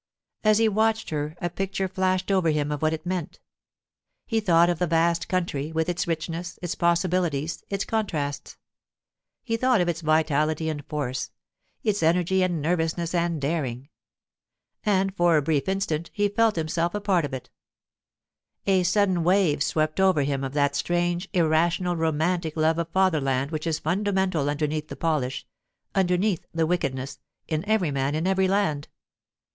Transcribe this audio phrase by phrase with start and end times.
[0.43, 3.39] As he watched her a picture flashed over him of what it meant.
[4.25, 8.57] He thought of the vast country, with its richness, its possibilities, its contrasts.
[9.43, 11.29] He thought of its vitality and force;
[11.83, 13.89] its energy and nervousness and daring.
[14.83, 17.51] And for a brief instant he felt himself a part of it.
[18.65, 23.67] A sudden wave swept over him of that strange, irrational, romantic love of fatherland which
[23.67, 25.45] is fundamental underneath the polish,
[25.93, 28.87] underneath the wickedness, in every man in every land.